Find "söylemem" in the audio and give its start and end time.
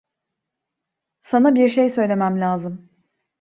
1.89-2.41